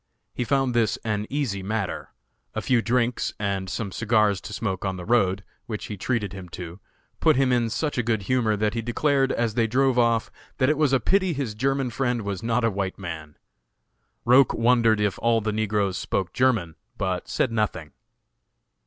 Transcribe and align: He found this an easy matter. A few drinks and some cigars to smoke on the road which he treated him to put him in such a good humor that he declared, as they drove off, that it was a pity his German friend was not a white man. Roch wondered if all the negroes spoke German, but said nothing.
He 0.33 0.43
found 0.43 0.73
this 0.73 0.97
an 1.05 1.27
easy 1.29 1.61
matter. 1.61 2.09
A 2.55 2.61
few 2.63 2.81
drinks 2.81 3.33
and 3.37 3.69
some 3.69 3.91
cigars 3.91 4.41
to 4.41 4.51
smoke 4.51 4.83
on 4.83 4.97
the 4.97 5.05
road 5.05 5.43
which 5.67 5.85
he 5.93 5.95
treated 5.95 6.33
him 6.33 6.49
to 6.57 6.79
put 7.19 7.35
him 7.35 7.51
in 7.51 7.69
such 7.69 7.99
a 7.99 8.01
good 8.01 8.23
humor 8.23 8.57
that 8.57 8.73
he 8.73 8.81
declared, 8.81 9.31
as 9.31 9.53
they 9.53 9.67
drove 9.67 9.99
off, 9.99 10.31
that 10.57 10.69
it 10.71 10.77
was 10.79 10.91
a 10.91 10.99
pity 10.99 11.33
his 11.33 11.53
German 11.53 11.91
friend 11.91 12.23
was 12.23 12.41
not 12.41 12.63
a 12.63 12.71
white 12.71 12.97
man. 12.97 13.37
Roch 14.25 14.55
wondered 14.55 14.99
if 14.99 15.19
all 15.19 15.39
the 15.39 15.51
negroes 15.53 15.99
spoke 15.99 16.33
German, 16.33 16.77
but 16.97 17.27
said 17.27 17.51
nothing. 17.51 17.91